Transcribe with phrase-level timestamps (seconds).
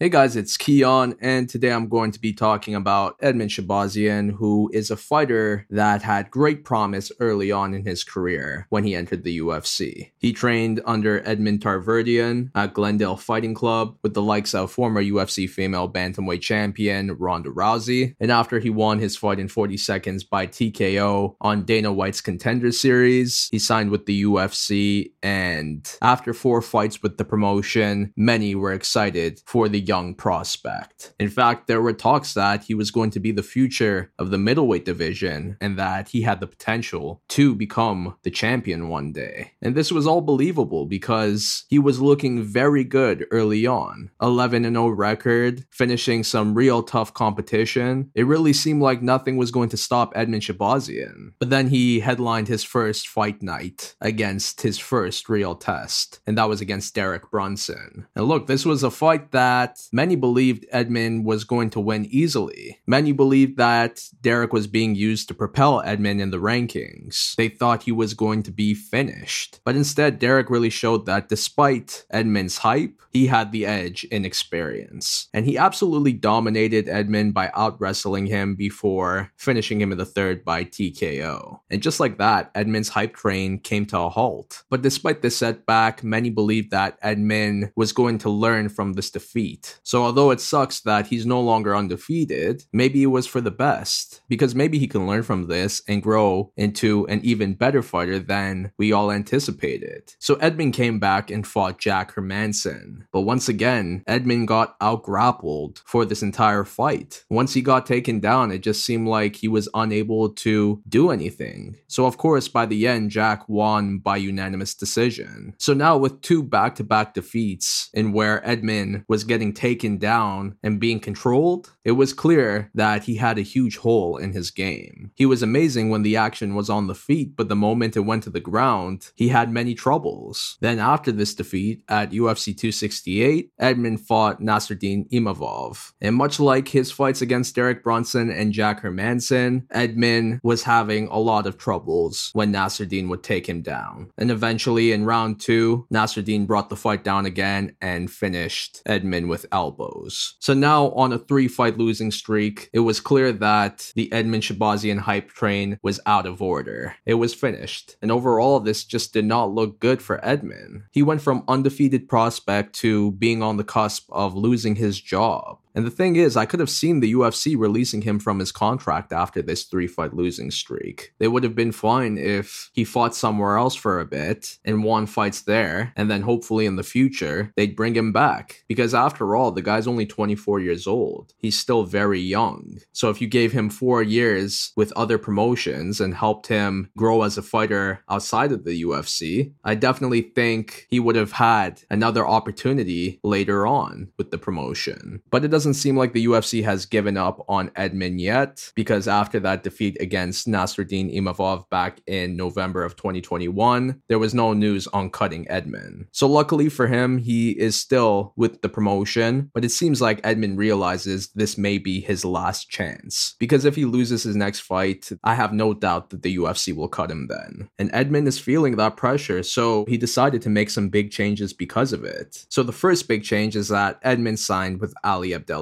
[0.00, 4.68] Hey guys, it's Keon, and today I'm going to be talking about Edmen Shahbazyan, who
[4.74, 9.22] is a fighter that had great promise early on in his career when he entered
[9.22, 10.10] the UFC.
[10.18, 15.48] He trained under Edmond Tarverdyan at Glendale Fighting Club with the likes of former UFC
[15.48, 20.48] female bantamweight champion Ronda Rousey, and after he won his fight in 40 seconds by
[20.48, 27.00] TKO on Dana White's Contender Series, he signed with the UFC, and after four fights
[27.00, 31.14] with the promotion, many were excited for the young prospect.
[31.18, 34.38] In fact, there were talks that he was going to be the future of the
[34.38, 39.52] middleweight division and that he had the potential to become the champion one day.
[39.62, 44.10] And this was all believable because he was looking very good early on.
[44.20, 48.10] 11 0 record, finishing some real tough competition.
[48.14, 51.32] It really seemed like nothing was going to stop Edmen Shahbazyan.
[51.38, 56.48] But then he headlined his first fight night against his first real test, and that
[56.48, 58.06] was against Derek Brunson.
[58.14, 62.80] And look, this was a fight that many believed Edmen was going to win easily.
[62.86, 67.34] Many believed that Derek was being used to propel Edmen in the rankings.
[67.36, 69.60] They thought he was going to be finished.
[69.64, 75.28] But instead, Derek really showed that despite Edmen's hype, he had the edge in experience.
[75.32, 80.44] And he absolutely dominated Edmen by out wrestling him before finishing him in the third
[80.44, 81.60] by TKO.
[81.70, 84.64] And just like that, Edmen's hype train came to a halt.
[84.68, 89.63] But despite this setback, many believed that Edmen was going to learn from this defeat
[89.82, 94.20] so although it sucks that he's no longer undefeated, maybe it was for the best
[94.28, 98.72] because maybe he can learn from this and grow into an even better fighter than
[98.78, 100.14] we all anticipated.
[100.18, 106.04] So Edmen came back and fought Jack Hermansson, but once again, Edmen got outgrappled for
[106.04, 107.24] this entire fight.
[107.30, 111.76] Once he got taken down, it just seemed like he was unable to do anything.
[111.86, 115.54] So of course, by the end, Jack won by unanimous decision.
[115.58, 121.00] So now with two back-to-back defeats in where Edmen was getting taken down and being
[121.00, 125.10] controlled, it was clear that he had a huge hole in his game.
[125.14, 128.22] He was amazing when the action was on the feet, but the moment it went
[128.24, 130.56] to the ground, he had many troubles.
[130.60, 135.92] Then, after this defeat at UFC 268, Edmen fought Nassourdine Imavov.
[136.00, 141.18] And much like his fights against Derek Brunson and Jack Hermansson, Edmen was having a
[141.18, 144.10] lot of troubles when Nassourdine would take him down.
[144.16, 149.43] And eventually, in round two, Nassourdine brought the fight down again and finished Edmen with
[149.52, 150.34] elbows.
[150.40, 154.98] So now on a three fight losing streak, it was clear that the Edmen Shahbazyan
[154.98, 156.96] hype train was out of order.
[157.06, 157.96] It was finished.
[158.02, 160.84] And overall, this just did not look good for Edmen.
[160.92, 165.58] He went from undefeated prospect to being on the cusp of losing his job.
[165.74, 169.12] And the thing is, I could have seen the UFC releasing him from his contract
[169.12, 171.12] after this three fight losing streak.
[171.18, 175.06] They would have been fine if he fought somewhere else for a bit and won
[175.06, 178.64] fights there, and then hopefully in the future, they'd bring him back.
[178.68, 181.34] Because after all, the guy's only 24 years old.
[181.38, 182.78] He's still very young.
[182.92, 187.36] So if you gave him four years with other promotions and helped him grow as
[187.36, 193.20] a fighter outside of the UFC, I definitely think he would have had another opportunity
[193.22, 195.20] later on with the promotion.
[195.30, 199.08] But it doesn't doesn't seem like the UFC has given up on Edmen yet, because
[199.08, 204.86] after that defeat against Nassourdine Imavov back in November of 2021, there was no news
[204.88, 206.06] on cutting Edmen.
[206.12, 210.58] So luckily for him, he is still with the promotion, but it seems like Edmen
[210.58, 213.34] realizes this may be his last chance.
[213.38, 216.88] Because if he loses his next fight, I have no doubt that the UFC will
[216.88, 217.70] cut him then.
[217.78, 221.94] And Edmen is feeling that pressure, so he decided to make some big changes because
[221.94, 222.44] of it.
[222.50, 225.53] So the first big change is that Edmen signed with Ali Abdel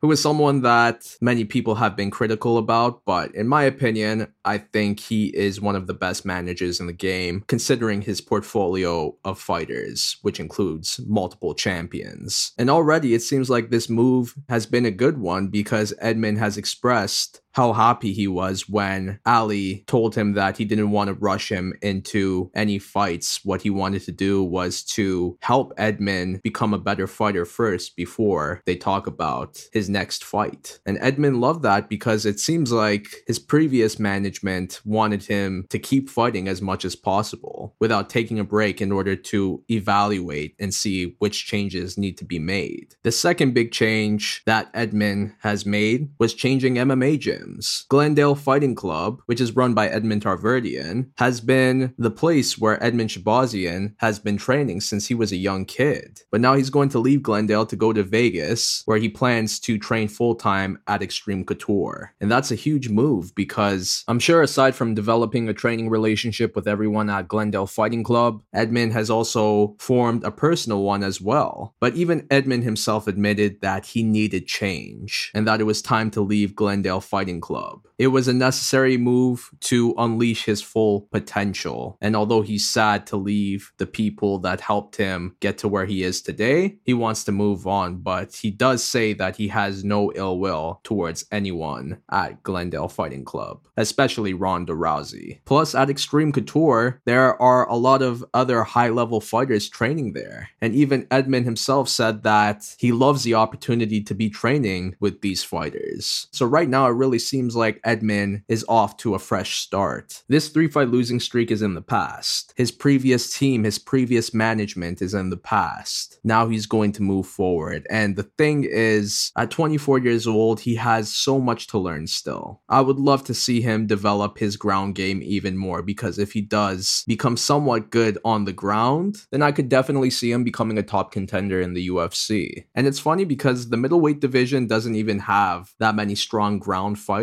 [0.00, 4.58] Who is someone that many people have been critical about, but in my opinion, I
[4.58, 9.38] think he is one of the best managers in the game, considering his portfolio of
[9.38, 12.52] fighters, which includes multiple champions.
[12.58, 16.56] And already it seems like this move has been a good one because Edmen has
[16.56, 21.50] expressed how happy he was when Ali told him that he didn't want to rush
[21.50, 23.40] him into any fights.
[23.44, 28.60] What he wanted to do was to help Edmen become a better fighter first before
[28.66, 30.80] they talk about his next fight.
[30.84, 36.10] And Edmen loved that because it seems like his previous management wanted him to keep
[36.10, 41.14] fighting as much as possible without taking a break in order to evaluate and see
[41.20, 42.96] which changes need to be made.
[43.04, 47.43] The second big change that Edmen has made was changing MMA gym
[47.88, 53.08] Glendale Fighting Club, which is run by Edmond Tarverdyan, has been the place where Edmen
[53.08, 56.20] Shahbazyan has been training since he was a young kid.
[56.30, 59.78] But now he's going to leave Glendale to go to Vegas, where he plans to
[59.78, 62.14] train full time at Extreme Couture.
[62.20, 66.68] And that's a huge move because I'm sure aside from developing a training relationship with
[66.68, 71.74] everyone at Glendale Fighting Club, Edmond has also formed a personal one as well.
[71.80, 76.20] But even Edmond himself admitted that he needed change and that it was time to
[76.20, 77.86] leave Glendale Fighting Club.
[77.98, 81.96] It was a necessary move to unleash his full potential.
[82.00, 86.02] And although he's sad to leave the people that helped him get to where he
[86.02, 87.98] is today, he wants to move on.
[87.98, 93.24] But he does say that he has no ill will towards anyone at Glendale Fighting
[93.24, 95.40] Club, especially Ronda Rousey.
[95.44, 100.50] Plus, at Extreme Couture, there are a lot of other high level fighters training there.
[100.60, 105.44] And even Edmond himself said that he loves the opportunity to be training with these
[105.44, 106.28] fighters.
[106.32, 110.22] So right now, it really seems like Edmond is off to a fresh start.
[110.28, 112.52] This three fight losing streak is in the past.
[112.56, 116.18] His previous team, his previous management is in the past.
[116.24, 117.86] Now he's going to move forward.
[117.90, 122.62] And the thing is, at 24 years old, he has so much to learn still.
[122.68, 126.40] I would love to see him develop his ground game even more because if he
[126.40, 130.82] does become somewhat good on the ground, then I could definitely see him becoming a
[130.82, 132.64] top contender in the UFC.
[132.74, 137.13] And it's funny because the middleweight division doesn't even have that many strong ground fighters.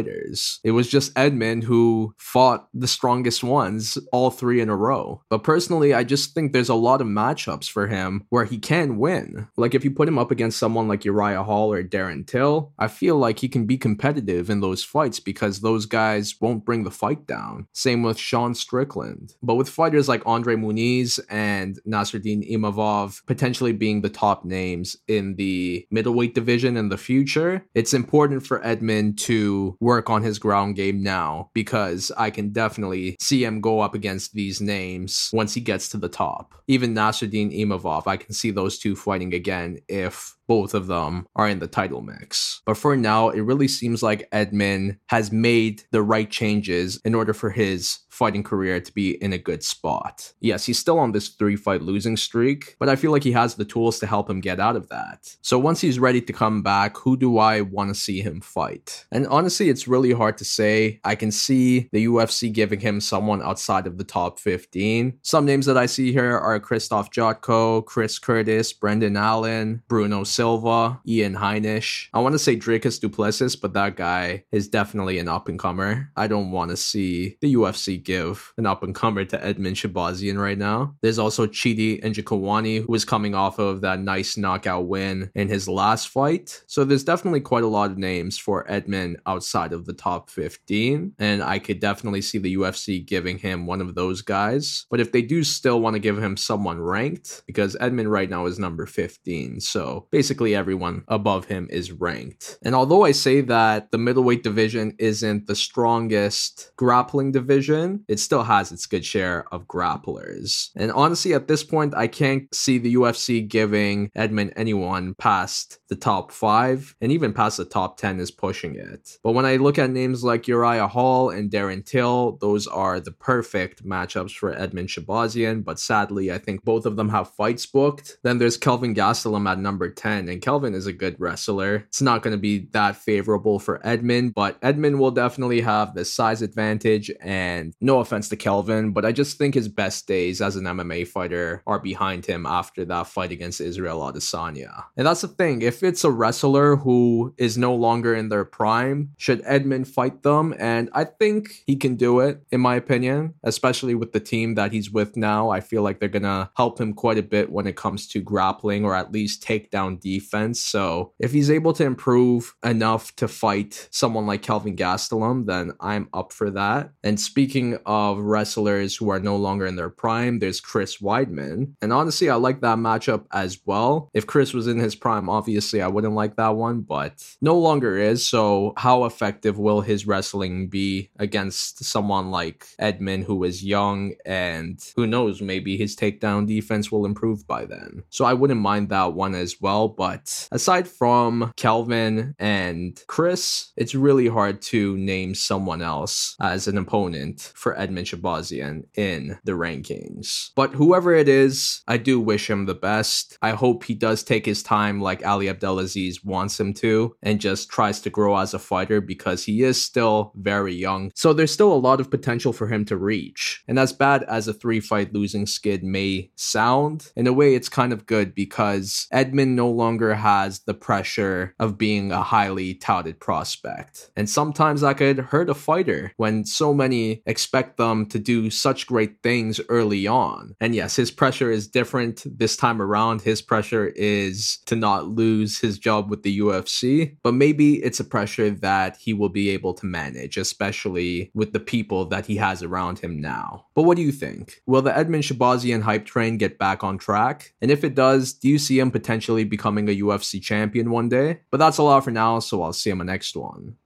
[0.63, 5.21] It was just Edmond who fought the strongest ones all three in a row.
[5.29, 8.97] But personally, I just think there's a lot of matchups for him where he can
[8.97, 9.47] win.
[9.57, 12.87] Like if you put him up against someone like Uriah Hall or Darren Till, I
[12.87, 16.91] feel like he can be competitive in those fights because those guys won't bring the
[16.91, 17.67] fight down.
[17.73, 19.35] Same with Sean Strickland.
[19.41, 25.35] But with fighters like Andre Muniz and Nassourdine Imavov potentially being the top names in
[25.35, 30.75] the middleweight division in the future, it's important for Edmond to work on his ground
[30.75, 35.59] game now because I can definitely see him go up against these names once he
[35.59, 36.53] gets to the top.
[36.67, 41.47] Even Nassourdine Imavov, I can see those two fighting again if both of them are
[41.47, 42.61] in the title mix.
[42.65, 47.33] But for now, it really seems like Edmond has made the right changes in order
[47.33, 50.33] for his fighting career to be in a good spot.
[50.41, 53.55] Yes, he's still on this three fight losing streak, but I feel like he has
[53.55, 55.35] the tools to help him get out of that.
[55.41, 59.05] So once he's ready to come back, who do I want to see him fight?
[59.11, 60.99] And honestly, it's really hard to say.
[61.05, 65.17] I can see the UFC giving him someone outside of the top 15.
[65.23, 70.40] Some names that I see here are Krzysztof Jotko, Chris Curtis, Brendan Allen, Bruno Silva,
[70.41, 72.07] Ian Heinisch.
[72.13, 75.59] I want to say Dricus du Plessis, but that guy is definitely an up and
[75.59, 76.11] comer.
[76.17, 80.41] I don't want to see the UFC give an up and comer to Edmen Shahbazyan
[80.41, 80.95] right now.
[81.01, 85.67] There's also Chidi Njokuani, who is coming off of that nice knockout win in his
[85.67, 86.63] last fight.
[86.65, 91.13] So there's definitely quite a lot of names for Edmond outside of the top 15.
[91.19, 94.87] And I could definitely see the UFC giving him one of those guys.
[94.89, 98.47] But if they do still want to give him someone ranked, because Edmond right now
[98.47, 99.59] is number 15.
[99.59, 102.57] So basically, basically everyone above him is ranked.
[102.63, 108.43] And although I say that the middleweight division isn't the strongest grappling division, it still
[108.43, 110.69] has its good share of grapplers.
[110.77, 115.97] And honestly, at this point, I can't see the UFC giving Edmond anyone past the
[115.97, 119.17] top five, and even past the top 10 is pushing it.
[119.23, 123.11] But when I look at names like Uriah Hall and Darren Till, those are the
[123.11, 125.65] perfect matchups for Edmen Shahbazyan.
[125.65, 128.17] But sadly, I think both of them have fights booked.
[128.23, 131.75] Then there's Kelvin Gastelum at number 10 and Kelvin is a good wrestler.
[131.87, 136.05] It's not going to be that favorable for Edmond, but Edmond will definitely have the
[136.05, 137.11] size advantage.
[137.21, 141.07] And no offense to Kelvin, but I just think his best days as an MMA
[141.07, 144.85] fighter are behind him after that fight against Israel Adesanya.
[144.97, 145.61] And that's the thing.
[145.61, 150.53] If it's a wrestler who is no longer in their prime, should Edmond fight them?
[150.59, 154.71] And I think he can do it, in my opinion, especially with the team that
[154.71, 155.49] he's with now.
[155.49, 158.21] I feel like they're going to help him quite a bit when it comes to
[158.21, 160.59] grappling or at least take down defense.
[160.61, 166.09] So if he's able to improve enough to fight someone like Kelvin Gastelum, then I'm
[166.13, 166.91] up for that.
[167.03, 171.73] And speaking of wrestlers who are no longer in their prime, there's Chris Weidman.
[171.81, 174.09] And honestly, I like that matchup as well.
[174.13, 177.97] If Chris was in his prime, obviously I wouldn't like that one, but no longer
[177.97, 178.27] is.
[178.27, 184.83] So how effective will his wrestling be against someone like Edmond, who is young and
[184.95, 188.03] who knows, maybe his takedown defense will improve by then.
[188.09, 193.95] So I wouldn't mind that one as well but aside from Kelvin and Chris, it's
[193.95, 200.49] really hard to name someone else as an opponent for Edmen Shahbazyan in the rankings.
[200.55, 203.37] But whoever it is, I do wish him the best.
[203.41, 207.69] I hope he does take his time like Ali Abdelaziz wants him to and just
[207.69, 211.11] tries to grow as a fighter because he is still very young.
[211.15, 213.63] So there's still a lot of potential for him to reach.
[213.67, 217.69] And as bad as a three fight losing skid may sound, in a way it's
[217.69, 223.19] kind of good because Edmen no longer has the pressure of being a highly touted
[223.19, 224.11] prospect.
[224.15, 228.85] And sometimes that could hurt a fighter when so many expect them to do such
[228.85, 230.55] great things early on.
[230.59, 233.21] And yes, his pressure is different this time around.
[233.21, 238.05] His pressure is to not lose his job with the UFC, but maybe it's a
[238.15, 242.61] pressure that he will be able to manage, especially with the people that he has
[242.61, 243.65] around him now.
[243.73, 244.61] But what do you think?
[244.67, 247.53] Will the Edmen Shahbazyan hype train get back on track?
[247.61, 249.43] And if it does, do you see him potentially
[249.75, 251.39] becoming a UFC champion one day?
[251.49, 253.77] But that's a lot for now, so I'll see you in my next one.